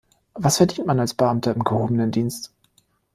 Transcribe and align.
Was 0.33 0.57
verdient 0.57 0.87
man 0.87 0.99
als 0.99 1.13
Beamter 1.13 1.53
im 1.55 1.63
gehobenen 1.63 2.09
Dienst? 2.09 2.51